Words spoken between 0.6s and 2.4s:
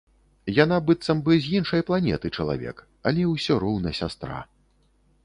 Яна быццам бы з іншай планеты